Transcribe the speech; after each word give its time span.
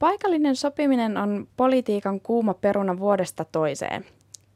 Paikallinen 0.00 0.56
sopiminen 0.56 1.16
on 1.16 1.48
politiikan 1.56 2.20
kuuma 2.20 2.54
peruna 2.54 2.98
vuodesta 2.98 3.44
toiseen. 3.44 4.04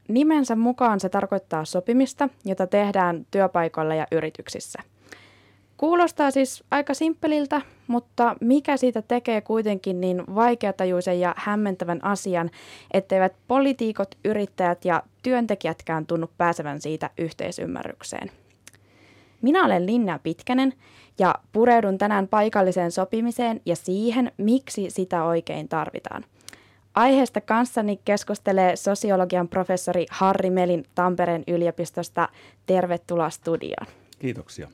Nimensä 0.08 0.56
mukaan 0.56 1.00
se 1.00 1.08
tarkoittaa 1.08 1.64
sopimista, 1.64 2.28
jota 2.44 2.67
tehdään 2.67 3.26
työpaikoilla 3.31 3.94
ja 3.94 4.07
yrityksissä. 4.12 4.83
Kuulostaa 5.76 6.30
siis 6.30 6.65
aika 6.70 6.94
simppeliltä, 6.94 7.60
mutta 7.86 8.36
mikä 8.41 8.77
siitä 8.77 9.02
tekee 9.02 9.41
kuitenkin 9.41 10.00
niin 10.00 10.25
vaikeatajuisen 10.34 11.20
ja 11.20 11.34
hämmentävän 11.36 12.04
asian, 12.04 12.50
etteivät 12.90 13.32
poliitikot, 13.48 14.14
yrittäjät 14.24 14.84
ja 14.84 15.02
työntekijätkään 15.22 16.06
tunnu 16.06 16.30
pääsevän 16.38 16.80
siitä 16.80 17.11
yhteisymmärrykseen. 17.18 18.30
Minä 19.42 19.64
olen 19.64 19.86
Linna 19.86 20.18
Pitkänen 20.22 20.72
ja 21.18 21.34
pureudun 21.52 21.98
tänään 21.98 22.28
paikalliseen 22.28 22.92
sopimiseen 22.92 23.60
ja 23.66 23.76
siihen, 23.76 24.32
miksi 24.36 24.90
sitä 24.90 25.24
oikein 25.24 25.68
tarvitaan. 25.68 26.24
Aiheesta 26.94 27.40
kanssani 27.40 28.00
keskustelee 28.04 28.76
sosiologian 28.76 29.48
professori 29.48 30.06
Harri 30.11 30.50
Melin 30.50 30.84
Tampereen 30.94 31.44
yliopistosta. 31.46 32.29
Tervetuloa 32.66 33.30
studioon. 33.30 33.87
Kiitoksia. 34.19 34.69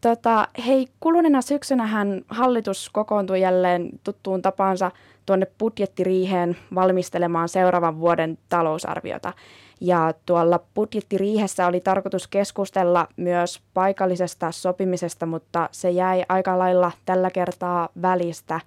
Tota, 0.00 0.48
hei, 0.66 0.86
kuluneena 1.00 1.42
syksynähän 1.42 2.22
hallitus 2.28 2.90
kokoontui 2.92 3.40
jälleen 3.40 3.90
tuttuun 4.04 4.42
tapaansa 4.42 4.90
tuonne 5.26 5.46
budjettiriiheen 5.58 6.56
valmistelemaan 6.74 7.48
seuraavan 7.48 8.00
vuoden 8.00 8.38
talousarviota. 8.48 9.32
Ja 9.80 10.14
tuolla 10.26 10.60
budjettiriihessä 10.74 11.66
oli 11.66 11.80
tarkoitus 11.80 12.28
keskustella 12.28 13.08
myös 13.16 13.62
paikallisesta 13.74 14.52
sopimisesta, 14.52 15.26
mutta 15.26 15.68
se 15.72 15.90
jäi 15.90 16.24
aika 16.28 16.58
lailla 16.58 16.92
tällä 17.04 17.30
kertaa 17.30 17.88
välistä. 18.02 18.60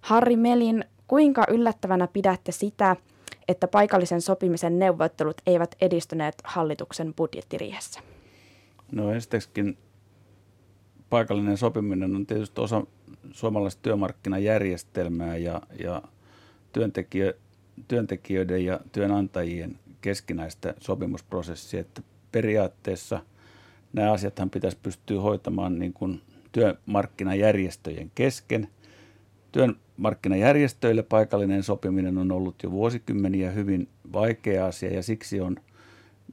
Harri 0.00 0.36
Melin, 0.36 0.84
kuinka 1.06 1.44
yllättävänä 1.48 2.08
pidätte 2.12 2.52
sitä, 2.52 2.96
että 3.48 3.68
paikallisen 3.68 4.20
sopimisen 4.20 4.78
neuvottelut 4.78 5.40
eivät 5.46 5.74
edistyneet 5.80 6.34
hallituksen 6.44 7.14
budjettiriihessä? 7.14 8.00
No 8.92 9.12
ensinnäkin 9.12 9.78
paikallinen 11.10 11.56
sopiminen 11.56 12.16
on 12.16 12.26
tietysti 12.26 12.60
osa 12.60 12.86
suomalaista 13.32 13.82
työmarkkinajärjestelmää 13.82 15.36
ja, 15.36 15.62
ja 15.78 16.02
työntekijö, 16.72 17.34
työntekijöiden 17.88 18.64
ja 18.64 18.80
työnantajien 18.92 19.78
keskinäistä 20.04 20.74
sopimusprosessia, 20.80 21.80
että 21.80 22.02
periaatteessa 22.32 23.20
nämä 23.92 24.12
asiathan 24.12 24.50
pitäisi 24.50 24.78
pystyä 24.82 25.20
hoitamaan 25.20 25.78
niin 25.78 25.92
kuin 25.92 26.20
työmarkkinajärjestöjen 26.52 28.10
kesken. 28.14 28.68
Työmarkkinajärjestöille 29.52 31.02
paikallinen 31.02 31.62
sopiminen 31.62 32.18
on 32.18 32.32
ollut 32.32 32.62
jo 32.62 32.70
vuosikymmeniä 32.70 33.50
hyvin 33.50 33.88
vaikea 34.12 34.66
asia 34.66 34.94
ja 34.94 35.02
siksi 35.02 35.40
on 35.40 35.56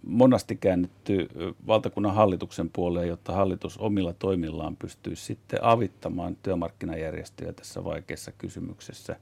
monasti 0.03 0.55
käännytty 0.55 1.29
valtakunnan 1.67 2.15
hallituksen 2.15 2.69
puoleen, 2.69 3.07
jotta 3.07 3.33
hallitus 3.33 3.77
omilla 3.77 4.13
toimillaan 4.13 4.75
pystyisi 4.75 5.25
sitten 5.25 5.63
avittamaan 5.63 6.37
työmarkkinajärjestöjä 6.43 7.53
tässä 7.53 7.83
vaikeassa 7.83 8.31
kysymyksessä. 8.31 9.15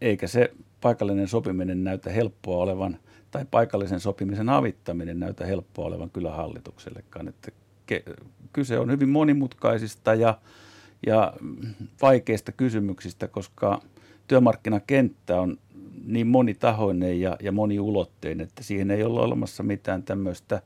Eikä 0.00 0.26
se 0.26 0.52
paikallinen 0.80 1.28
sopiminen 1.28 1.84
näytä 1.84 2.10
helppoa 2.10 2.62
olevan– 2.62 2.98
tai 3.34 3.44
paikallisen 3.50 4.00
sopimisen 4.00 4.48
avittaminen 4.48 5.20
näytä 5.20 5.46
helppoa 5.46 5.86
olevan 5.86 6.10
kyllä 6.10 6.30
hallituksellekaan. 6.30 7.28
Että 7.28 7.52
kyse 8.52 8.78
on 8.78 8.90
hyvin 8.90 9.08
monimutkaisista 9.08 10.14
ja, 10.14 10.38
ja 11.06 11.32
vaikeista 12.02 12.52
kysymyksistä, 12.52 13.28
koska 13.28 13.82
työmarkkinakenttä 14.28 15.40
on 15.40 15.58
niin 16.04 16.26
monitahoinen 16.26 17.20
ja, 17.20 17.36
ja 17.42 17.52
moniulotteinen, 17.52 18.46
että 18.46 18.62
siihen 18.62 18.90
ei 18.90 19.02
ole 19.02 19.20
olemassa 19.20 19.62
mitään 19.62 20.02
tämmöistä 20.02 20.62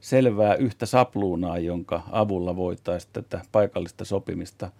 selvää 0.00 0.54
yhtä 0.54 0.86
sapluunaa, 0.86 1.58
jonka 1.58 2.02
avulla 2.10 2.56
voitaisiin 2.56 3.12
tätä 3.12 3.40
paikallista 3.52 4.04
sopimista 4.04 4.70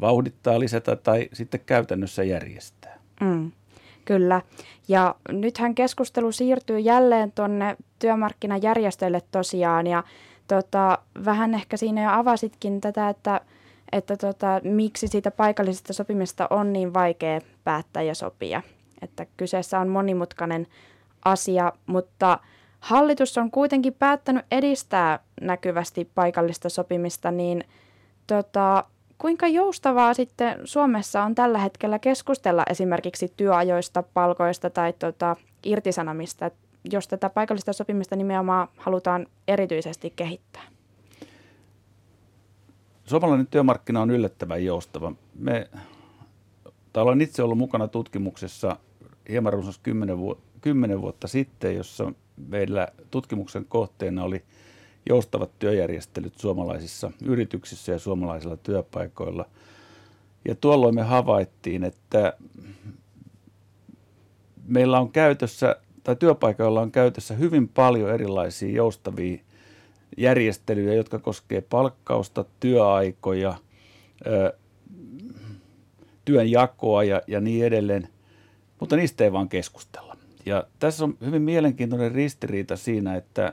vauhdittaa, 0.00 0.60
lisätä 0.60 0.96
tai 0.96 1.28
sitten 1.32 1.60
käytännössä 1.66 2.24
järjestää. 2.24 2.98
Mm. 3.20 3.52
Kyllä. 4.04 4.42
Ja 4.88 5.14
nythän 5.28 5.74
keskustelu 5.74 6.32
siirtyy 6.32 6.78
jälleen 6.78 7.32
tuonne 7.32 7.76
työmarkkinajärjestöille 7.98 9.22
tosiaan. 9.30 9.86
Ja 9.86 10.04
tota, 10.48 10.98
vähän 11.24 11.54
ehkä 11.54 11.76
siinä 11.76 12.02
jo 12.02 12.10
avasitkin 12.10 12.80
tätä, 12.80 13.08
että, 13.08 13.40
että 13.92 14.16
tota, 14.16 14.60
miksi 14.64 15.08
siitä 15.08 15.30
paikallisesta 15.30 15.92
sopimista 15.92 16.46
on 16.50 16.72
niin 16.72 16.94
vaikea 16.94 17.40
päättää 17.64 18.02
ja 18.02 18.14
sopia. 18.14 18.62
Että 19.02 19.26
kyseessä 19.36 19.80
on 19.80 19.88
monimutkainen 19.88 20.66
asia, 21.24 21.72
mutta 21.86 22.38
hallitus 22.80 23.38
on 23.38 23.50
kuitenkin 23.50 23.94
päättänyt 23.94 24.46
edistää 24.50 25.18
näkyvästi 25.40 26.10
paikallista 26.14 26.68
sopimista, 26.68 27.30
niin 27.30 27.64
tota, 28.26 28.84
Kuinka 29.22 29.48
joustavaa 29.48 30.14
sitten 30.14 30.58
Suomessa 30.64 31.22
on 31.22 31.34
tällä 31.34 31.58
hetkellä 31.58 31.98
keskustella 31.98 32.62
esimerkiksi 32.70 33.32
työajoista, 33.36 34.02
palkoista 34.02 34.70
tai 34.70 34.92
tuota, 34.92 35.36
irtisanomista, 35.64 36.50
jos 36.92 37.08
tätä 37.08 37.30
paikallista 37.30 37.72
sopimista 37.72 38.16
nimenomaan 38.16 38.68
halutaan 38.76 39.26
erityisesti 39.48 40.12
kehittää? 40.16 40.62
Suomalainen 43.04 43.46
työmarkkina 43.46 44.00
on 44.00 44.10
yllättävän 44.10 44.64
joustava. 44.64 45.12
Me, 45.34 45.70
tai 46.92 47.02
olen 47.02 47.20
itse 47.20 47.42
ollut 47.42 47.58
mukana 47.58 47.88
tutkimuksessa 47.88 48.76
hieman 49.28 49.52
runsas 49.52 49.78
10, 49.78 50.18
vu- 50.18 50.38
10 50.60 51.00
vuotta 51.00 51.28
sitten, 51.28 51.76
jossa 51.76 52.12
meillä 52.48 52.88
tutkimuksen 53.10 53.64
kohteena 53.64 54.24
oli– 54.24 54.42
joustavat 55.08 55.58
työjärjestelyt 55.58 56.38
suomalaisissa 56.38 57.10
yrityksissä 57.24 57.92
ja 57.92 57.98
suomalaisilla 57.98 58.56
työpaikoilla. 58.56 59.44
Ja 60.48 60.54
tuolloin 60.54 60.94
me 60.94 61.02
havaittiin, 61.02 61.84
että 61.84 62.32
meillä 64.66 65.00
on 65.00 65.12
käytössä, 65.12 65.76
tai 66.04 66.16
työpaikoilla 66.16 66.80
on 66.80 66.92
käytössä 66.92 67.34
hyvin 67.34 67.68
paljon 67.68 68.10
erilaisia 68.10 68.76
joustavia 68.76 69.38
järjestelyjä, 70.16 70.94
jotka 70.94 71.18
koskee 71.18 71.60
palkkausta, 71.60 72.44
työaikoja, 72.60 73.54
työnjakoa 76.24 77.04
ja, 77.04 77.22
ja 77.26 77.40
niin 77.40 77.64
edelleen, 77.64 78.08
mutta 78.80 78.96
niistä 78.96 79.24
ei 79.24 79.32
vaan 79.32 79.48
keskustella. 79.48 80.16
Ja 80.46 80.64
tässä 80.78 81.04
on 81.04 81.16
hyvin 81.24 81.42
mielenkiintoinen 81.42 82.12
ristiriita 82.12 82.76
siinä, 82.76 83.16
että 83.16 83.52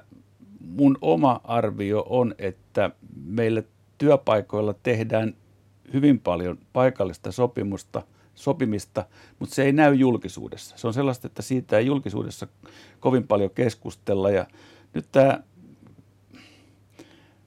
mun 0.69 0.97
oma 1.01 1.41
arvio 1.43 2.05
on, 2.09 2.35
että 2.37 2.91
meillä 3.25 3.63
työpaikoilla 3.97 4.73
tehdään 4.73 5.33
hyvin 5.93 6.19
paljon 6.19 6.57
paikallista 6.73 7.31
sopimusta, 7.31 8.01
sopimista, 8.35 9.05
mutta 9.39 9.55
se 9.55 9.63
ei 9.63 9.71
näy 9.71 9.93
julkisuudessa. 9.93 10.77
Se 10.77 10.87
on 10.87 10.93
sellaista, 10.93 11.27
että 11.27 11.41
siitä 11.41 11.77
ei 11.77 11.85
julkisuudessa 11.85 12.47
kovin 12.99 13.27
paljon 13.27 13.49
keskustella. 13.49 14.29
Ja 14.29 14.47
nyt 14.93 15.05
tämä 15.11 15.39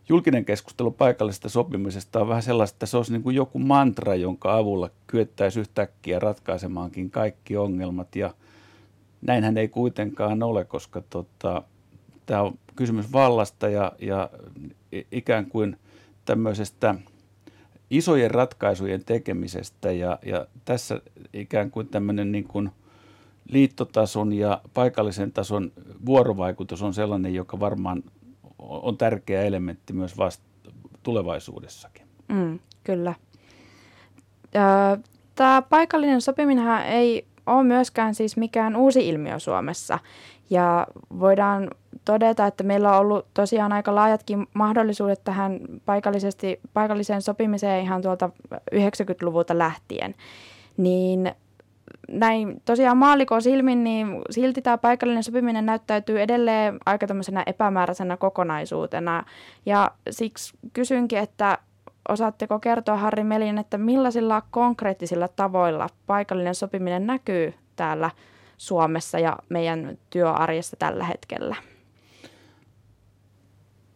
julkinen 0.08 0.44
keskustelu 0.44 0.90
paikallisesta 0.90 1.48
sopimisesta 1.48 2.20
on 2.20 2.28
vähän 2.28 2.42
sellaista, 2.42 2.76
että 2.76 2.86
se 2.86 2.96
olisi 2.96 3.12
niin 3.12 3.22
kuin 3.22 3.36
joku 3.36 3.58
mantra, 3.58 4.14
jonka 4.14 4.56
avulla 4.56 4.90
kyettäisiin 5.06 5.60
yhtäkkiä 5.60 6.18
ratkaisemaankin 6.18 7.10
kaikki 7.10 7.56
ongelmat. 7.56 8.16
Ja 8.16 8.34
näinhän 9.20 9.58
ei 9.58 9.68
kuitenkaan 9.68 10.42
ole, 10.42 10.64
koska 10.64 11.02
tota, 11.10 11.62
tämä 12.26 12.42
on 12.42 12.58
kysymys 12.76 13.12
vallasta 13.12 13.68
ja, 13.68 13.92
ja 13.98 14.30
ikään 15.12 15.46
kuin 15.46 15.76
tämmöisestä 16.24 16.94
isojen 17.90 18.30
ratkaisujen 18.30 19.04
tekemisestä 19.04 19.92
ja, 19.92 20.18
ja 20.24 20.46
tässä 20.64 21.00
ikään 21.32 21.70
kuin 21.70 21.88
tämmöinen 21.88 22.32
niin 22.32 22.44
kuin 22.44 22.70
liittotason 23.48 24.32
ja 24.32 24.60
paikallisen 24.74 25.32
tason 25.32 25.72
vuorovaikutus 26.06 26.82
on 26.82 26.94
sellainen, 26.94 27.34
joka 27.34 27.60
varmaan 27.60 28.02
on 28.58 28.98
tärkeä 28.98 29.42
elementti 29.42 29.92
myös 29.92 30.18
vasta 30.18 30.44
tulevaisuudessakin. 31.02 32.06
Mm, 32.28 32.58
kyllä. 32.84 33.14
Tämä 35.34 35.62
paikallinen 35.62 36.20
sopiminen 36.20 36.82
ei 36.82 37.26
ole 37.46 37.62
myöskään 37.64 38.14
siis 38.14 38.36
mikään 38.36 38.76
uusi 38.76 39.08
ilmiö 39.08 39.38
Suomessa. 39.38 39.98
Ja 40.52 40.86
voidaan 41.20 41.70
todeta, 42.04 42.46
että 42.46 42.64
meillä 42.64 42.92
on 42.92 43.00
ollut 43.00 43.26
tosiaan 43.34 43.72
aika 43.72 43.94
laajatkin 43.94 44.46
mahdollisuudet 44.54 45.24
tähän 45.24 45.60
paikallisesti, 45.86 46.60
paikalliseen 46.74 47.22
sopimiseen 47.22 47.82
ihan 47.82 48.02
tuolta 48.02 48.30
90-luvulta 48.74 49.58
lähtien. 49.58 50.14
Niin 50.76 51.32
näin 52.08 52.62
tosiaan 52.64 52.96
maallikon 52.96 53.42
silmin, 53.42 53.84
niin 53.84 54.22
silti 54.30 54.62
tämä 54.62 54.78
paikallinen 54.78 55.22
sopiminen 55.22 55.66
näyttäytyy 55.66 56.20
edelleen 56.20 56.78
aika 56.86 57.06
tämmöisenä 57.06 57.42
epämääräisenä 57.46 58.16
kokonaisuutena. 58.16 59.24
Ja 59.66 59.90
siksi 60.10 60.58
kysynkin, 60.72 61.18
että 61.18 61.58
osaatteko 62.08 62.58
kertoa 62.58 62.96
Harri 62.96 63.24
Melin, 63.24 63.58
että 63.58 63.78
millaisilla 63.78 64.42
konkreettisilla 64.50 65.28
tavoilla 65.28 65.86
paikallinen 66.06 66.54
sopiminen 66.54 67.06
näkyy 67.06 67.54
täällä 67.76 68.10
Suomessa 68.62 69.18
ja 69.18 69.38
meidän 69.48 69.98
työarjessa 70.10 70.76
tällä 70.76 71.04
hetkellä? 71.04 71.56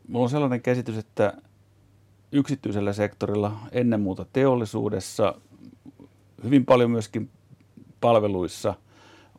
Minulla 0.09 0.25
on 0.25 0.31
sellainen 0.31 0.63
käsitys, 0.63 0.99
että 0.99 1.33
yksityisellä 2.33 2.93
sektorilla, 2.93 3.59
ennen 3.73 4.01
muuta 4.01 4.27
teollisuudessa, 4.33 5.35
hyvin 6.45 6.67
paljon 6.67 6.91
myöskin 6.91 7.31
palveluissa 8.01 8.75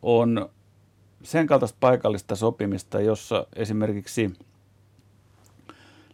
on 0.02 0.50
sen 1.24 1.48
kaltaista 1.48 1.78
paikallista 1.80 2.36
sopimista, 2.36 3.02
jossa 3.02 3.48
esimerkiksi 3.56 4.34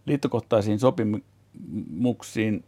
liittokohtaisiin 0.06 0.80
sopimuksiin 0.80 2.63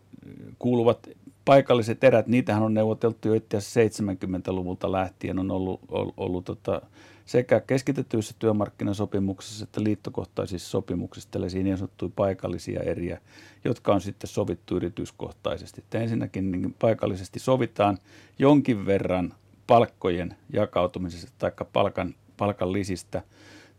kuuluvat 0.59 1.09
paikalliset 1.45 2.03
erät, 2.03 2.27
niitähän 2.27 2.63
on 2.63 2.73
neuvoteltu 2.73 3.27
jo 3.27 3.33
itse 3.33 3.57
asiassa 3.57 4.03
70-luvulta 4.03 4.91
lähtien, 4.91 5.39
on 5.39 5.51
ollut, 5.51 5.79
ollut, 5.87 6.13
ollut 6.17 6.45
tota, 6.45 6.81
sekä 7.25 7.59
keskitetyissä 7.59 8.35
työmarkkinasopimuksissa 8.39 9.63
että 9.63 9.83
liittokohtaisissa 9.83 10.69
sopimuksissa 10.69 11.29
tällaisia 11.31 11.63
niin 11.63 11.77
sanottuja 11.77 12.11
paikallisia 12.15 12.81
eriä, 12.81 13.21
jotka 13.65 13.93
on 13.93 14.01
sitten 14.01 14.27
sovittu 14.27 14.75
yrityskohtaisesti. 14.75 15.81
Että 15.81 15.99
ensinnäkin 15.99 16.51
niin 16.51 16.75
paikallisesti 16.79 17.39
sovitaan 17.39 17.97
jonkin 18.39 18.85
verran 18.85 19.33
palkkojen 19.67 20.35
jakautumisesta 20.53 21.31
tai 21.37 21.51
palkan, 21.73 22.15
palkan 22.37 22.73
lisistä. 22.73 23.21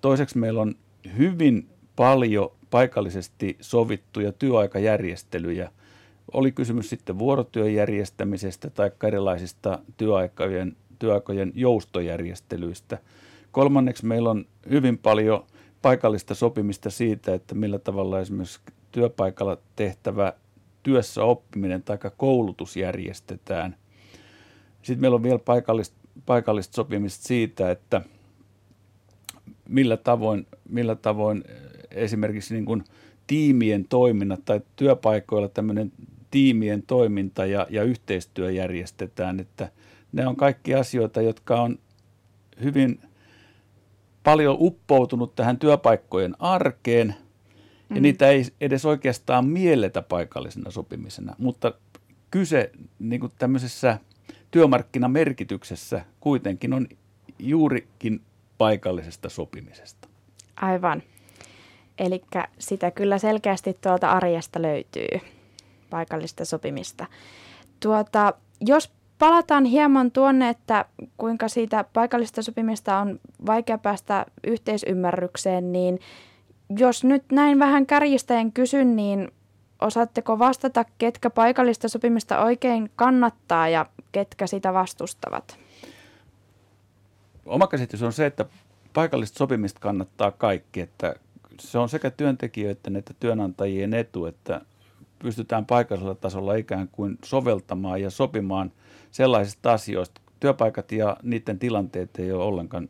Toiseksi 0.00 0.38
meillä 0.38 0.60
on 0.60 0.74
hyvin 1.18 1.68
paljon 1.96 2.52
paikallisesti 2.70 3.56
sovittuja 3.60 4.32
työaikajärjestelyjä. 4.32 5.70
Oli 6.32 6.52
kysymys 6.52 6.90
sitten 6.90 7.18
vuorotyön 7.18 7.74
järjestämisestä 7.74 8.70
tai 8.70 8.90
erilaisista 9.06 9.78
työaikojen, 9.96 10.76
työaikojen 10.98 11.52
joustojärjestelyistä. 11.54 12.98
Kolmanneksi 13.52 14.06
meillä 14.06 14.30
on 14.30 14.46
hyvin 14.70 14.98
paljon 14.98 15.44
paikallista 15.82 16.34
sopimista 16.34 16.90
siitä, 16.90 17.34
että 17.34 17.54
millä 17.54 17.78
tavalla 17.78 18.20
esimerkiksi 18.20 18.60
työpaikalla 18.92 19.58
tehtävä 19.76 20.32
työssä 20.82 21.24
oppiminen 21.24 21.82
tai 21.82 21.98
koulutus 22.16 22.76
järjestetään. 22.76 23.76
Sitten 24.82 25.00
meillä 25.00 25.14
on 25.14 25.22
vielä 25.22 25.38
paikallista, 25.38 25.96
paikallista 26.26 26.74
sopimista 26.74 27.24
siitä, 27.24 27.70
että 27.70 28.02
millä 29.68 29.96
tavoin, 29.96 30.46
millä 30.68 30.94
tavoin 30.94 31.44
esimerkiksi 31.90 32.54
niin 32.54 32.64
kuin 32.64 32.84
tiimien 33.26 33.84
toiminnat 33.88 34.40
tai 34.44 34.60
työpaikoilla 34.76 35.48
tämmöinen 35.48 35.92
tiimien 36.30 36.82
toiminta 36.82 37.46
ja, 37.46 37.66
ja 37.70 37.82
yhteistyö 37.82 38.50
järjestetään, 38.50 39.40
että 39.40 39.70
ne 40.12 40.26
on 40.26 40.36
kaikki 40.36 40.74
asioita, 40.74 41.22
jotka 41.22 41.62
on 41.62 41.78
hyvin 42.62 43.00
paljon 44.24 44.56
uppoutunut 44.60 45.34
tähän 45.34 45.58
työpaikkojen 45.58 46.34
arkeen, 46.38 47.14
ja 47.90 47.96
mm. 47.96 48.02
niitä 48.02 48.28
ei 48.28 48.44
edes 48.60 48.84
oikeastaan 48.84 49.46
mielletä 49.46 50.02
paikallisena 50.02 50.70
sopimisena, 50.70 51.34
mutta 51.38 51.74
kyse 52.30 52.70
niin 52.98 53.20
kuin 53.20 53.32
tämmöisessä 53.38 53.98
työmarkkinamerkityksessä 54.50 56.04
kuitenkin 56.20 56.72
on 56.72 56.88
juurikin 57.38 58.20
paikallisesta 58.58 59.28
sopimisesta. 59.28 60.08
Aivan. 60.56 61.02
Eli 61.98 62.22
sitä 62.58 62.90
kyllä 62.90 63.18
selkeästi 63.18 63.76
tuolta 63.80 64.10
arjesta 64.10 64.62
löytyy, 64.62 65.20
paikallista 65.90 66.44
sopimista. 66.44 67.06
Tuota, 67.80 68.32
jos 68.60 68.90
palataan 69.18 69.64
hieman 69.64 70.10
tuonne, 70.10 70.48
että 70.48 70.84
kuinka 71.16 71.48
siitä 71.48 71.84
paikallista 71.92 72.42
sopimista 72.42 72.98
on 72.98 73.20
vaikea 73.46 73.78
päästä 73.78 74.26
yhteisymmärrykseen, 74.46 75.72
niin 75.72 76.00
jos 76.78 77.04
nyt 77.04 77.24
näin 77.32 77.58
vähän 77.58 77.86
kärjistäen 77.86 78.52
kysyn, 78.52 78.96
niin 78.96 79.30
osaatteko 79.80 80.38
vastata, 80.38 80.84
ketkä 80.98 81.30
paikallista 81.30 81.88
sopimista 81.88 82.44
oikein 82.44 82.90
kannattaa 82.96 83.68
ja 83.68 83.86
ketkä 84.12 84.46
sitä 84.46 84.72
vastustavat? 84.72 85.58
Oma 87.46 87.66
käsitys 87.66 88.02
on 88.02 88.12
se, 88.12 88.26
että 88.26 88.44
paikallista 88.92 89.38
sopimista 89.38 89.80
kannattaa 89.80 90.30
kaikki, 90.30 90.80
että 90.80 91.14
se 91.60 91.78
on 91.78 91.88
sekä 91.88 92.10
työntekijöiden 92.10 92.96
että 92.96 93.14
työnantajien 93.20 93.94
etu, 93.94 94.26
että 94.26 94.60
pystytään 95.18 95.66
paikallisella 95.66 96.14
tasolla 96.14 96.54
ikään 96.54 96.88
kuin 96.92 97.18
soveltamaan 97.24 98.02
ja 98.02 98.10
sopimaan 98.10 98.72
sellaisista 99.10 99.72
asioista. 99.72 100.20
Työpaikat 100.40 100.92
ja 100.92 101.16
niiden 101.22 101.58
tilanteet 101.58 102.10
ei 102.18 102.32
ole 102.32 102.44
ollenkaan 102.44 102.88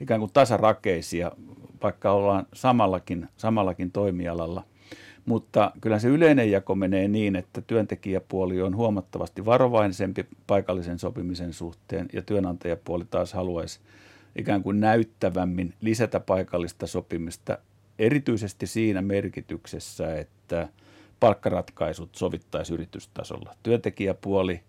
ikään 0.00 0.20
kuin 0.20 0.32
tasarakeisia, 0.32 1.32
vaikka 1.82 2.12
ollaan 2.12 2.46
samallakin, 2.52 3.28
samallakin 3.36 3.90
toimialalla. 3.92 4.64
Mutta 5.24 5.72
kyllä 5.80 5.98
se 5.98 6.08
yleinen 6.08 6.50
jako 6.50 6.74
menee 6.74 7.08
niin, 7.08 7.36
että 7.36 7.60
työntekijäpuoli 7.60 8.62
on 8.62 8.76
huomattavasti 8.76 9.44
varovaisempi 9.44 10.26
paikallisen 10.46 10.98
sopimisen 10.98 11.52
suhteen 11.52 12.08
ja 12.12 12.22
työnantajapuoli 12.22 13.04
taas 13.10 13.32
haluaisi 13.32 13.80
ikään 14.36 14.62
kuin 14.62 14.80
näyttävämmin 14.80 15.74
lisätä 15.80 16.20
paikallista 16.20 16.86
sopimista 16.86 17.58
erityisesti 17.98 18.66
siinä 18.66 19.02
merkityksessä, 19.02 20.18
että 20.18 20.68
palkkaratkaisut 21.20 22.14
sovittaisi 22.14 22.74
yritystasolla. 22.74 23.54
Työntekijäpuoli 23.62 24.60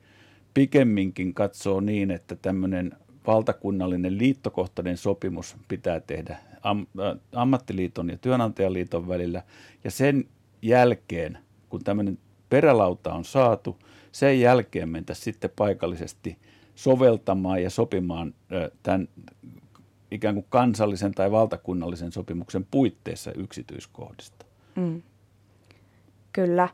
pikemminkin 0.53 1.33
katsoo 1.33 1.80
niin, 1.80 2.12
että 2.12 2.36
tämmöinen 2.36 2.92
valtakunnallinen 3.27 4.18
liittokohtainen 4.18 4.98
sopimus 4.98 5.56
pitää 5.68 6.00
tehdä 6.00 6.38
am, 6.63 6.86
äh, 7.00 7.18
ammattiliiton 7.33 8.09
ja 8.09 8.18
työnantajaliiton 8.18 9.07
välillä. 9.07 9.44
Ja 9.83 9.92
sen 9.92 10.25
jälkeen, 10.62 11.38
kun 11.69 11.83
tämmöinen 11.83 12.18
perälauta 12.50 13.13
on 13.13 13.25
saatu, 13.25 13.77
sen 14.12 14.39
jälkeen 14.39 14.89
mentä 14.89 15.13
sitten 15.13 15.50
paikallisesti 15.56 16.38
soveltamaan 16.75 17.63
ja 17.63 17.69
sopimaan 17.69 18.33
äh, 18.54 18.71
tämän 18.83 19.07
ikään 20.12 20.36
kuin 20.36 20.45
kansallisen 20.50 21.12
tai 21.12 21.31
valtakunnallisen 21.31 22.12
sopimuksen 22.12 22.68
puitteissa 22.71 23.31
yksityiskohdista. 23.31 24.45
Mm. 24.75 25.01
Kyllä. 26.33 26.69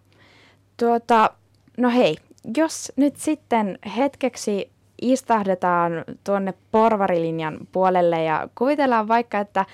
Tuota, 0.77 1.30
no 1.77 1.89
hei, 1.89 2.15
jos 2.57 2.92
nyt 2.95 3.15
sitten 3.15 3.80
hetkeksi 3.98 4.71
istahdetaan 5.01 5.92
tuonne 6.24 6.54
porvarilinjan 6.71 7.57
puolelle 7.71 8.23
ja 8.23 8.49
kuvitellaan 8.56 9.07
vaikka, 9.07 9.40
että 9.40 9.66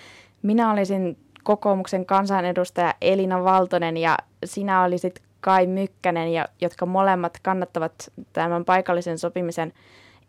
minä 0.42 0.72
olisin 0.72 1.18
kokoomuksen 1.44 2.06
kansanedustaja 2.06 2.94
Elina 3.02 3.44
Valtonen 3.44 3.98
ja 3.98 4.18
sinä 4.46 4.84
olisit 4.84 5.22
Kai 5.42 5.68
Mykkänen, 5.68 6.34
ja, 6.34 6.48
jotka 6.62 6.86
molemmat 6.86 7.40
kannattavat 7.42 8.12
tämän 8.34 8.66
paikallisen 8.66 9.18
sopimisen 9.18 9.74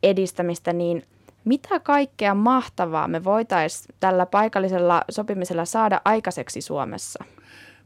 edistämistä, 0.02 0.72
niin– 0.72 1.02
mitä 1.44 1.80
kaikkea 1.80 2.34
mahtavaa 2.34 3.08
me 3.08 3.24
voitaisiin 3.24 3.94
tällä 4.00 4.26
paikallisella 4.26 5.04
sopimisella 5.10 5.64
saada 5.64 6.00
aikaiseksi 6.04 6.60
Suomessa? 6.60 7.24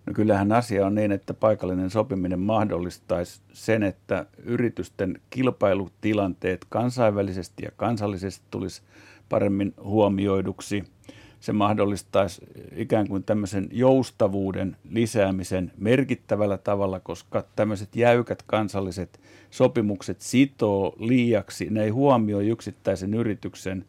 No 0.08 0.14
kyllähän 0.14 0.52
asia 0.52 0.86
on 0.86 0.94
niin, 0.94 1.12
että 1.12 1.34
paikallinen 1.34 1.90
sopiminen 1.90 2.40
mahdollistaisi 2.40 3.40
sen, 3.52 3.82
että 3.82 4.26
yritysten 4.44 5.20
kilpailutilanteet 5.30 6.66
kansainvälisesti 6.68 7.62
ja 7.62 7.70
kansallisesti 7.76 8.46
tulisi 8.50 8.82
paremmin 9.28 9.74
huomioiduksi– 9.82 10.84
se 11.40 11.52
mahdollistaisi 11.52 12.42
ikään 12.76 13.08
kuin 13.08 13.24
tämmöisen 13.24 13.68
joustavuuden 13.72 14.76
lisäämisen 14.90 15.72
merkittävällä 15.76 16.58
tavalla, 16.58 17.00
koska 17.00 17.44
tämmöiset 17.56 17.96
jäykät 17.96 18.42
kansalliset 18.42 19.20
sopimukset 19.50 20.20
sitoo 20.20 20.94
liiaksi. 20.98 21.66
Ne 21.70 21.84
ei 21.84 21.90
huomioi 21.90 22.48
yksittäisen 22.48 23.14
yrityksen 23.14 23.84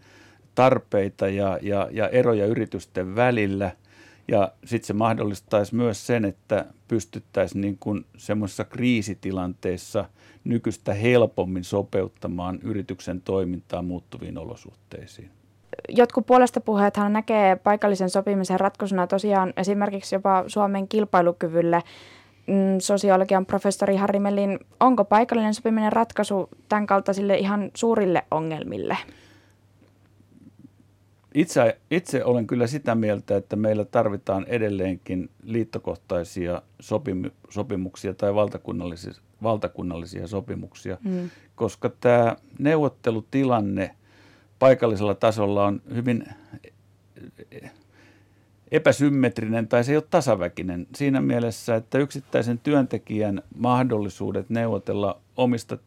tarpeita 0.55 1.27
ja, 1.27 1.59
ja, 1.61 1.87
ja 1.91 2.09
eroja 2.09 2.45
yritysten 2.45 3.15
välillä. 3.15 3.71
Ja 4.31 4.51
sitten 4.65 4.87
se 4.87 4.93
mahdollistaisi 4.93 5.75
myös 5.75 6.07
sen, 6.07 6.25
että 6.25 6.65
pystyttäisiin 6.87 7.61
niin 7.61 7.77
kuin 7.79 8.05
semmoisessa 8.17 8.65
kriisitilanteessa 8.65 10.05
nykyistä 10.43 10.93
helpommin 10.93 11.63
sopeuttamaan 11.63 12.59
yrityksen 12.63 13.21
toimintaa 13.21 13.81
muuttuviin 13.81 14.37
olosuhteisiin 14.37 15.31
jotkut 15.89 16.25
puolesta 16.25 16.61
puheethan 16.61 17.13
näkee 17.13 17.55
paikallisen 17.55 18.09
sopimisen 18.09 18.59
ratkaisuna 18.59 19.07
tosiaan 19.07 19.53
esimerkiksi 19.57 20.15
jopa 20.15 20.43
Suomen 20.47 20.87
kilpailukyvylle. 20.87 21.83
Mm, 22.47 22.79
sosiologian 22.79 23.45
professori 23.45 23.95
Harri 23.95 24.19
Mellin, 24.19 24.59
onko 24.79 25.05
paikallinen 25.05 25.53
sopiminen 25.53 25.93
ratkaisu 25.93 26.49
tämän 26.69 26.87
kaltaisille 26.87 27.37
ihan 27.37 27.71
suurille 27.73 28.25
ongelmille? 28.31 28.97
Itse, 31.33 31.77
itse 31.91 32.23
olen 32.23 32.47
kyllä 32.47 32.67
sitä 32.67 32.95
mieltä, 32.95 33.37
että 33.37 33.55
meillä 33.55 33.85
tarvitaan 33.85 34.45
edelleenkin 34.47 35.29
liittokohtaisia 35.43 36.61
sopim, 36.79 37.31
sopimuksia 37.49 38.13
tai 38.13 38.35
valtakunnallisia, 38.35 39.13
valtakunnallisia 39.43 40.27
sopimuksia, 40.27 40.97
mm. 41.03 41.29
koska 41.55 41.89
tämä 41.89 42.35
neuvottelutilanne 42.59 43.95
paikallisella 44.59 45.15
tasolla 45.15 45.65
on 45.65 45.81
hyvin 45.95 46.23
epäsymmetrinen 48.71 49.67
tai 49.67 49.83
se 49.83 49.91
ei 49.91 49.97
ole 49.97 50.03
tasaväkinen 50.09 50.87
siinä 50.95 51.21
mielessä, 51.21 51.75
että 51.75 51.97
yksittäisen 51.97 52.59
työntekijän 52.59 53.41
mahdollisuudet 53.55 54.49
neuvotella 54.49 55.21
omista 55.37 55.77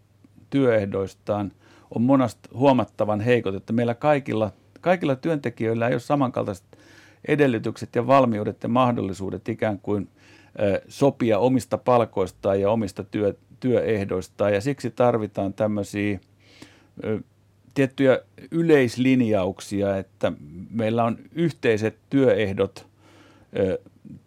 työehdoistaan 0.50 1.52
on 1.94 2.02
monasti 2.02 2.49
huomattavan 2.54 3.20
heikot, 3.20 3.54
että 3.54 3.72
meillä 3.72 3.94
kaikilla, 3.94 4.52
kaikilla 4.82 5.16
työntekijöillä 5.16 5.88
ei 5.88 5.94
ole 5.94 6.00
samankaltaiset 6.00 6.64
edellytykset 7.28 7.94
ja 7.94 8.06
valmiudet 8.06 8.62
ja 8.62 8.68
mahdollisuudet 8.68 9.48
ikään 9.48 9.78
kuin 9.78 10.08
sopia 10.88 11.38
omista 11.38 11.78
palkoistaan 11.78 12.60
ja 12.60 12.70
omista 12.70 13.04
työ, 13.04 13.34
työehdoistaan. 13.60 14.54
Ja 14.54 14.60
siksi 14.60 14.90
tarvitaan 14.90 15.52
tämmöisiä 15.52 16.20
tiettyjä 17.74 18.20
yleislinjauksia, 18.50 19.96
että 19.96 20.32
meillä 20.70 21.04
on 21.04 21.18
yhteiset 21.32 21.98
työehdot 22.10 22.86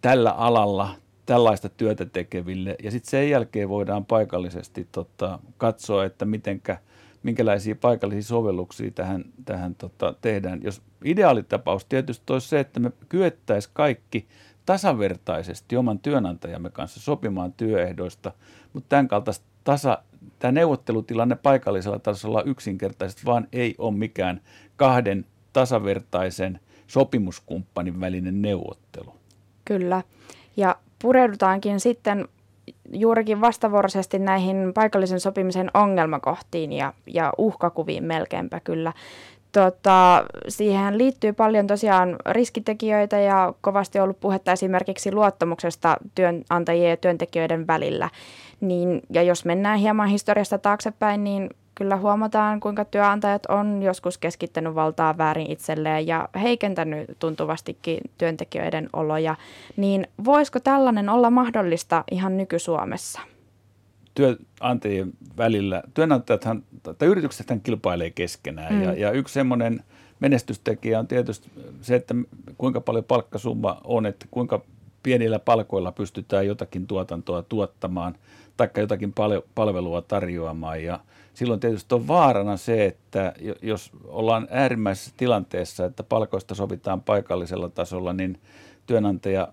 tällä 0.02 0.32
alalla 0.32 0.96
tällaista 1.26 1.70
työtä 1.70 2.06
tekeville. 2.06 2.76
Ja 2.84 2.92
sitten 2.92 3.10
sen 3.10 3.30
jälkeen 3.30 3.70
voidaan 3.70 4.06
paikallisesti 4.06 4.88
tota, 4.92 5.40
katsoa, 5.58 6.06
että 6.06 6.26
mitenkä, 6.26 6.78
minkälaisia 7.26 7.76
paikallisia 7.76 8.22
sovelluksia 8.22 8.92
tähän, 8.92 9.26
tähän 9.46 9.76
tota, 9.76 10.16
tehdään. 10.22 10.64
Jos 10.64 10.82
ideaalitapaus 11.06 11.86
tietysti 11.86 12.34
olisi 12.34 12.48
se, 12.48 12.60
että 12.60 12.80
me 12.80 12.92
kyettäisiin 13.10 13.72
kaikki 13.74 14.28
tasavertaisesti 14.66 15.78
oman 15.78 16.00
työnantajamme 16.00 16.70
kanssa 16.70 17.00
sopimaan 17.00 17.54
työehdoista, 17.54 18.32
mutta 18.74 18.90
tämän 18.90 19.08
kaltaista 19.08 19.46
tasa, 19.64 20.04
tämä 20.40 20.52
neuvottelutilanne 20.52 21.36
paikallisella 21.36 22.00
tasolla 22.00 22.44
yksinkertaisesti 22.44 23.26
vaan 23.26 23.48
ei 23.52 23.76
ole 23.78 23.96
mikään 23.96 24.42
kahden 24.76 25.26
tasavertaisen 25.54 26.60
sopimuskumppanin 26.88 28.00
välinen 28.00 28.42
neuvottelu. 28.42 29.16
Kyllä. 29.66 30.04
Ja 30.58 30.76
pureudutaankin 31.02 31.80
sitten 31.80 32.28
juurikin 32.92 33.42
vastavuoroisesti 33.42 34.20
näihin 34.20 34.74
paikallisen 34.74 35.20
sopimisen 35.20 35.72
ongelmakohtiin 35.74 36.74
ja, 36.74 36.94
ja 37.08 37.34
uhkakuviin 37.38 38.04
melkeinpä 38.04 38.60
kyllä. 38.60 38.94
Tota, 39.52 40.26
siihen 40.48 40.98
liittyy 40.98 41.34
paljon 41.34 41.68
tosiaan 41.68 42.16
riskitekijöitä 42.30 43.20
ja 43.20 43.54
kovasti 43.62 44.00
ollut 44.00 44.20
puhetta 44.20 44.52
esimerkiksi 44.52 45.12
luottamuksesta 45.12 45.98
työnantajien 46.16 46.90
ja 46.90 46.98
työntekijöiden 46.98 47.68
välillä. 47.68 48.10
Niin, 48.62 49.02
ja 49.10 49.24
jos 49.24 49.46
mennään 49.46 49.80
hieman 49.80 50.08
historiasta 50.08 50.58
taaksepäin, 50.58 51.24
niin 51.24 51.50
kyllä 51.76 51.98
huomataan, 51.98 52.60
kuinka 52.60 52.86
työnantajat 52.86 53.46
on 53.46 53.84
joskus 53.84 54.18
keskittänyt 54.18 54.76
valtaa 54.76 55.18
väärin 55.18 55.52
itselleen 55.52 56.08
ja 56.08 56.30
heikentänyt 56.42 57.10
tuntuvastikin 57.20 57.98
työntekijöiden 58.18 58.90
oloja. 58.94 59.36
Niin 59.78 60.08
voisiko 60.26 60.60
tällainen 60.60 61.10
olla 61.10 61.30
mahdollista 61.30 62.04
ihan 62.12 62.38
nyky-Suomessa? 62.38 63.22
Työnantajien 64.16 65.14
välillä, 65.38 65.84
työnantajathan, 65.94 66.64
tai 66.84 67.08
yrityksethän 67.08 67.62
kilpailee 67.62 68.10
keskenään 68.10 68.74
mm. 68.74 68.84
ja, 68.84 68.94
ja 68.94 69.12
yksi 69.12 69.34
semmoinen 69.34 69.84
menestystekijä 70.20 71.00
on 71.00 71.08
tietysti 71.08 71.50
se, 71.82 71.96
että 71.96 72.16
kuinka 72.58 72.82
paljon 72.82 73.06
palkkasumma 73.06 73.82
on, 73.84 74.06
että 74.06 74.26
kuinka 74.32 74.62
pienillä 75.06 75.40
palkoilla 75.40 75.92
pystytään 75.92 76.48
jotakin 76.48 76.88
tuotantoa 76.88 77.42
tuottamaan 77.42 78.16
tai 78.58 78.70
jotakin 78.78 79.14
palvelua 79.56 80.02
tarjoamaan. 80.02 80.84
Ja 80.84 81.00
silloin 81.34 81.60
tietysti 81.60 81.96
on 81.96 82.08
vaarana 82.08 82.58
se, 82.58 82.86
että 82.86 83.34
jos 83.62 83.92
ollaan 84.08 84.48
äärimmäisessä 84.52 85.12
tilanteessa, 85.18 85.86
että 85.86 86.04
palkoista 86.04 86.56
sovitaan 86.56 87.02
paikallisella 87.02 87.70
tasolla, 87.70 88.14
niin 88.14 88.40
työnantaja 88.86 89.48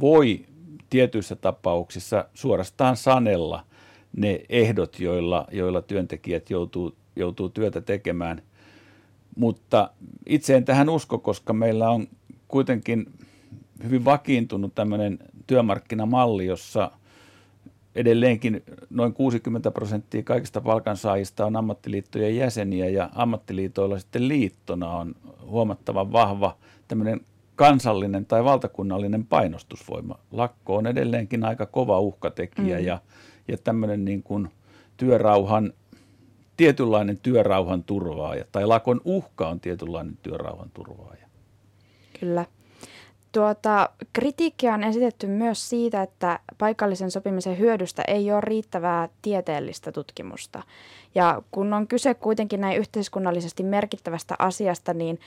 voi 0.00 0.46
tietyissä 0.90 1.36
tapauksissa 1.36 2.24
suorastaan 2.34 2.96
sanella 2.96 3.64
ne 4.16 4.40
ehdot, 4.48 5.00
joilla, 5.00 5.46
joilla 5.52 5.82
työntekijät 5.82 6.50
joutuu, 6.50 6.94
joutuu 7.16 7.48
työtä 7.48 7.80
tekemään. 7.80 8.42
Mutta 9.36 9.90
itse 10.26 10.56
en 10.56 10.64
tähän 10.64 10.88
usko, 10.88 11.18
koska 11.18 11.52
meillä 11.52 11.90
on 11.90 12.06
kuitenkin 12.48 13.06
hyvin 13.84 14.04
vakiintunut 14.04 14.74
tämmöinen 14.74 15.18
työmarkkinamalli, 15.46 16.46
jossa 16.46 16.90
edelleenkin 17.94 18.62
noin 18.90 19.12
60 19.12 19.70
prosenttia 19.70 20.22
kaikista 20.22 20.60
palkansaajista 20.60 21.46
on 21.46 21.56
ammattiliittojen 21.56 22.36
jäseniä 22.36 22.88
ja 22.88 23.10
ammattiliitoilla 23.14 23.98
sitten 23.98 24.28
liittona 24.28 24.90
on 24.90 25.14
huomattavan 25.46 26.12
vahva 26.12 26.56
tämmöinen 26.88 27.20
kansallinen 27.56 28.26
tai 28.26 28.44
valtakunnallinen 28.44 29.26
painostusvoima. 29.26 30.18
Lakko 30.30 30.76
on 30.76 30.86
edelleenkin 30.86 31.44
aika 31.44 31.66
kova 31.66 32.00
uhkatekijä 32.00 32.78
mm. 32.78 32.84
ja, 32.84 32.98
ja 33.48 33.58
tämmöinen 33.58 34.04
niin 34.04 34.22
kuin 34.22 34.48
työrauhan, 34.96 35.72
tietynlainen 36.56 37.18
työrauhan 37.18 37.84
turvaaja 37.84 38.44
tai 38.52 38.66
lakon 38.66 39.00
uhka 39.04 39.48
on 39.48 39.60
tietynlainen 39.60 40.18
työrauhan 40.22 40.70
turvaaja. 40.74 41.26
Kyllä. 42.20 42.46
Tuota, 43.34 43.88
kritiikkiä 44.12 44.74
on 44.74 44.84
esitetty 44.84 45.26
myös 45.26 45.70
siitä, 45.70 46.02
että 46.02 46.38
paikallisen 46.58 47.10
sopimisen 47.10 47.58
hyödystä 47.58 48.02
ei 48.08 48.32
ole 48.32 48.40
riittävää 48.40 49.08
tieteellistä 49.22 49.92
tutkimusta. 49.92 50.62
Ja 51.14 51.42
kun 51.50 51.72
on 51.72 51.88
kyse 51.88 52.14
kuitenkin 52.14 52.60
näin 52.60 52.78
yhteiskunnallisesti 52.78 53.62
merkittävästä 53.62 54.34
asiasta, 54.38 54.94
niin 54.94 55.20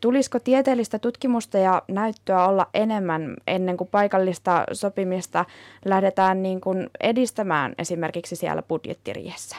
tulisiko 0.00 0.38
tieteellistä 0.38 0.98
tutkimusta 0.98 1.58
ja 1.58 1.82
näyttöä 1.88 2.46
olla 2.46 2.66
enemmän 2.74 3.36
ennen 3.46 3.76
kuin 3.76 3.90
paikallista 3.90 4.64
sopimista 4.72 5.44
lähdetään 5.84 6.42
niin 6.42 6.60
kuin 6.60 6.90
edistämään 7.00 7.74
esimerkiksi 7.78 8.36
siellä 8.36 8.62
budjettiriessä? 8.62 9.56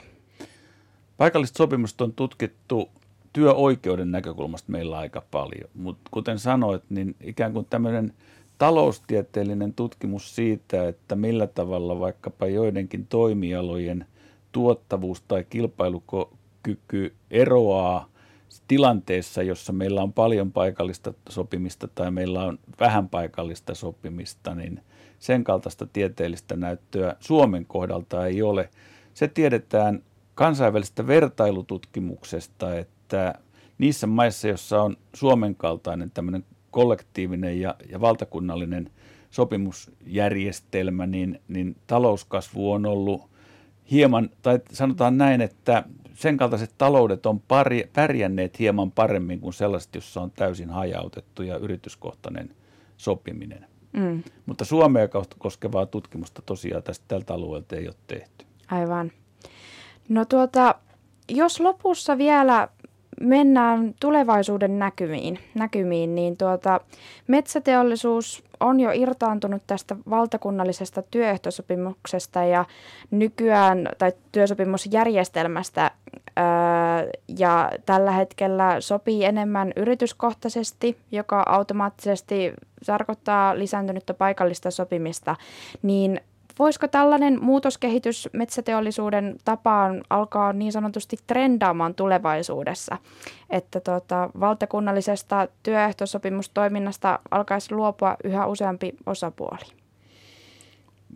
Paikallista 1.18 1.58
sopimusta 1.58 2.04
on 2.04 2.14
tutkittu 2.14 2.90
työoikeuden 3.34 4.12
näkökulmasta 4.12 4.72
meillä 4.72 4.98
aika 4.98 5.24
paljon, 5.32 5.70
mutta 5.74 6.10
kuten 6.12 6.40
sanoit, 6.40 6.84
niin 6.90 7.16
ikään 7.22 7.54
kuin 7.54 7.68
tämmöinen 7.70 8.14
taloustieteellinen 8.58 9.74
tutkimus 9.74 10.36
siitä, 10.36 10.88
että 10.88 11.16
millä 11.16 11.48
tavalla 11.48 12.00
vaikkapa 12.00 12.48
joidenkin 12.48 13.08
toimialojen 13.08 14.06
tuottavuus 14.52 15.22
tai 15.22 15.44
kilpailukyky 15.50 17.14
eroaa 17.32 18.12
tilanteessa, 18.68 19.44
jossa 19.44 19.74
meillä 19.74 20.02
on 20.02 20.14
paljon 20.14 20.52
paikallista 20.52 21.14
sopimista 21.30 21.88
tai 21.88 22.12
meillä 22.12 22.44
on 22.44 22.60
vähän 22.80 23.10
paikallista 23.10 23.76
sopimista, 23.76 24.56
niin 24.56 24.82
sen 25.20 25.44
kaltaista 25.44 25.88
tieteellistä 25.94 26.56
näyttöä 26.56 27.16
Suomen 27.20 27.66
kohdalta 27.66 28.26
ei 28.26 28.42
ole. 28.42 28.70
Se 29.14 29.28
tiedetään 29.28 30.04
kansainvälisestä 30.36 31.08
vertailututkimuksesta, 31.08 32.78
että 32.78 33.01
että 33.12 33.40
niissä 33.78 34.08
maissa, 34.08 34.48
joissa 34.48 34.82
on 34.82 34.98
Suomen 35.14 35.56
kaltainen 35.56 36.12
tämmöinen 36.12 36.46
kollektiivinen 36.72 37.62
ja, 37.62 37.76
ja 37.90 38.02
valtakunnallinen 38.02 38.90
sopimusjärjestelmä, 39.32 41.08
niin, 41.08 41.42
niin 41.48 41.76
talouskasvu 41.88 42.72
on 42.72 42.86
ollut 42.86 43.30
hieman, 43.92 44.30
tai 44.42 44.60
sanotaan 44.72 45.18
näin, 45.18 45.42
että 45.42 45.84
sen 46.14 46.38
kaltaiset 46.38 46.74
taloudet 46.78 47.26
on 47.26 47.40
pari, 47.40 47.90
pärjänneet 47.94 48.60
hieman 48.60 48.92
paremmin 48.92 49.40
kuin 49.40 49.54
sellaiset, 49.54 49.96
jossa 49.96 50.22
on 50.22 50.32
täysin 50.32 50.70
hajautettu 50.70 51.44
ja 51.44 51.58
yrityskohtainen 51.58 52.56
sopiminen. 52.98 53.66
Mm. 53.94 54.24
Mutta 54.46 54.66
Suomea 54.66 55.08
koskevaa 55.38 55.86
tutkimusta 55.86 56.42
tosiaan 56.46 56.84
tästä 56.84 57.06
tältä 57.08 57.34
alueelta 57.34 57.76
ei 57.76 57.88
ole 57.88 57.96
tehty. 58.08 58.46
Aivan. 58.68 59.12
No 60.10 60.26
tuota, 60.26 60.76
jos 61.30 61.60
lopussa 61.60 62.18
vielä 62.18 62.68
mennään 63.20 63.94
tulevaisuuden 64.00 64.80
näkymiin, 64.80 65.40
näkymiin 65.56 66.16
niin 66.16 66.38
tuota, 66.38 66.80
metsäteollisuus 67.28 68.44
on 68.60 68.80
jo 68.80 68.92
irtaantunut 68.94 69.64
tästä 69.68 69.96
valtakunnallisesta 70.10 71.02
työehtosopimuksesta 71.02 72.44
ja 72.44 72.66
nykyään 73.12 73.90
tai 73.98 74.12
työsopimusjärjestelmästä 74.32 75.92
ää, 76.36 77.04
ja 77.38 77.72
tällä 77.86 78.12
hetkellä 78.12 78.82
sopii 78.82 79.26
enemmän 79.26 79.74
yrityskohtaisesti, 79.76 80.98
joka 81.12 81.44
automaattisesti 81.46 82.54
tarkoittaa 82.86 83.60
lisääntynyttä 83.60 84.14
paikallista 84.14 84.72
sopimista, 84.72 85.36
niin 85.82 86.22
voisiko 86.60 86.88
tällainen 86.88 87.44
muutoskehitys 87.44 88.30
metsäteollisuuden 88.34 89.36
tapaan 89.46 90.04
alkaa 90.10 90.54
niin 90.54 90.72
sanotusti 90.72 91.18
trendaamaan 91.28 91.96
tulevaisuudessa, 91.96 92.98
että 93.50 93.80
tota, 93.80 94.30
valtakunnallisesta 94.40 95.48
työehtosopimustoiminnasta 95.64 97.20
alkaisi 97.32 97.76
luopua 97.76 98.16
yhä 98.24 98.46
useampi 98.46 98.94
osapuoli? 99.06 99.66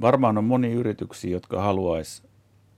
Varmaan 0.02 0.38
on 0.38 0.44
moni 0.44 0.72
yrityksiä, 0.72 1.32
jotka 1.32 1.62
haluaisi 1.62 2.24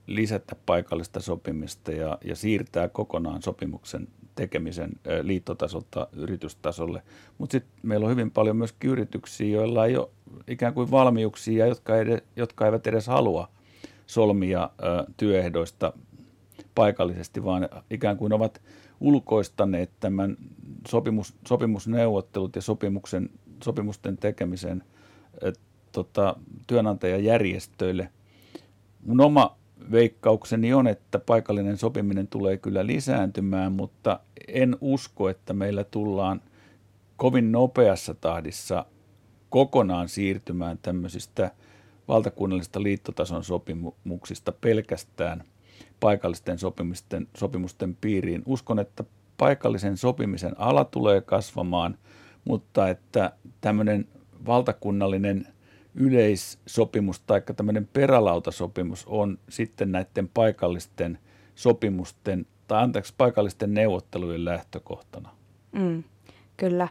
lisätä 0.07 0.55
paikallista 0.65 1.19
sopimista 1.19 1.91
ja, 1.91 2.17
ja 2.23 2.35
siirtää 2.35 2.87
kokonaan 2.87 3.41
sopimuksen 3.41 4.07
tekemisen 4.35 4.91
liittotasolta 5.21 6.07
yritystasolle. 6.13 7.01
Mutta 7.37 7.51
sitten 7.51 7.73
meillä 7.83 8.03
on 8.03 8.11
hyvin 8.11 8.31
paljon 8.31 8.57
myös 8.57 8.75
yrityksiä, 8.83 9.47
joilla 9.47 9.85
ei 9.85 9.97
ole 9.97 10.09
ikään 10.47 10.73
kuin 10.73 10.91
valmiuksia, 10.91 11.67
jotka, 11.67 11.97
edes, 11.97 12.21
jotka 12.35 12.65
eivät 12.65 12.87
edes 12.87 13.07
halua 13.07 13.49
solmia 14.07 14.69
työehdoista 15.17 15.93
paikallisesti, 16.75 17.43
vaan 17.43 17.69
ikään 17.89 18.17
kuin 18.17 18.33
ovat 18.33 18.61
ulkoistaneet 18.99 19.89
tämän 19.99 20.37
sopimus, 20.87 21.35
sopimusneuvottelut 21.47 22.55
ja 22.55 22.61
sopimuksen, 22.61 23.29
sopimusten 23.63 24.17
tekemisen 24.17 24.83
et, 25.41 25.59
tota, 25.91 26.35
työnantajajärjestöille. 26.67 28.09
Mun 29.05 29.21
oma 29.21 29.57
veikkaukseni 29.91 30.73
on, 30.73 30.87
että 30.87 31.19
paikallinen 31.19 31.77
sopiminen 31.77 32.27
tulee 32.27 32.57
kyllä 32.57 32.85
lisääntymään, 32.85 33.71
mutta 33.71 34.19
en 34.47 34.77
usko, 34.81 35.29
että 35.29 35.53
meillä 35.53 35.83
tullaan 35.83 36.41
kovin 37.17 37.51
nopeassa 37.51 38.13
tahdissa 38.13 38.85
kokonaan 39.49 40.09
siirtymään 40.09 40.79
tämmöisistä 40.81 41.51
valtakunnallisista 42.07 42.83
liittotason 42.83 43.43
sopimuksista 43.43 44.51
pelkästään 44.51 45.43
paikallisten 45.99 46.59
sopimusten, 46.59 47.27
sopimusten 47.37 47.97
piiriin. 48.01 48.43
Uskon, 48.45 48.79
että 48.79 49.03
paikallisen 49.37 49.97
sopimisen 49.97 50.59
ala 50.59 50.85
tulee 50.85 51.21
kasvamaan, 51.21 51.97
mutta 52.45 52.89
että 52.89 53.31
tämmöinen 53.61 54.07
valtakunnallinen 54.45 55.47
yleissopimus 55.95 57.19
tai 57.19 57.41
tämmöinen 57.55 57.89
perälautasopimus 57.93 59.05
on 59.05 59.39
sitten 59.49 59.91
näiden 59.91 60.27
paikallisten 60.33 61.19
sopimusten 61.55 62.45
tai 62.67 62.83
anteeksi, 62.83 63.13
paikallisten 63.17 63.73
neuvottelujen 63.73 64.45
lähtökohtana. 64.45 65.29
Mm, 65.71 66.03
kyllä. 66.57 66.87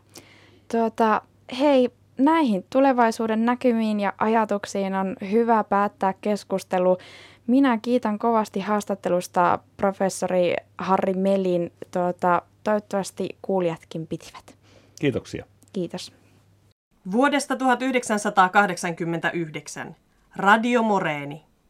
Tuota, 0.72 1.22
hei, 1.58 1.90
näihin 2.18 2.64
tulevaisuuden 2.72 3.44
näkymiin 3.44 4.00
ja 4.00 4.12
ajatuksiin 4.18 4.94
on 4.94 5.16
hyvä 5.30 5.64
päättää 5.64 6.14
keskustelu. 6.20 6.98
Minä 7.46 7.78
kiitän 7.78 8.18
kovasti 8.18 8.60
haastattelusta 8.60 9.58
professori 9.76 10.54
Harri 10.78 11.14
Melin. 11.14 11.72
Tuota, 11.90 12.42
toivottavasti 12.64 13.28
kuulijatkin 13.42 14.06
pitivät. 14.06 14.56
Kiitoksia. 15.00 15.44
Kiitos. 15.72 16.12
Vuodesta 17.12 17.56
1989. 17.56 19.96
Radio 20.36 20.82
Moreeni. 20.82 21.45